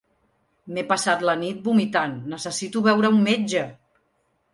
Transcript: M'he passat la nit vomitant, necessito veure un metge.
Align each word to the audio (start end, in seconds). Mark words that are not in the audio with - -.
M'he 0.77 0.83
passat 0.91 1.19
la 1.29 1.35
nit 1.41 1.59
vomitant, 1.67 2.15
necessito 2.31 2.83
veure 2.89 3.13
un 3.17 3.21
metge. 3.29 3.63